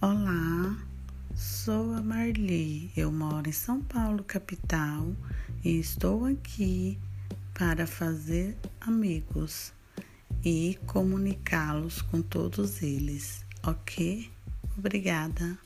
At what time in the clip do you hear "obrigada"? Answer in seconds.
14.78-15.58